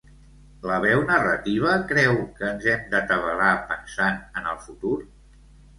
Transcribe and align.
La 0.69 0.77
veu 0.85 1.03
narrativa 1.09 1.75
creu 1.93 2.19
que 2.41 2.49
ens 2.53 2.67
hem 2.73 2.91
d'atabalar 2.95 3.55
pensant 3.71 4.21
en 4.41 4.53
el 4.55 4.63
futur? 4.67 5.01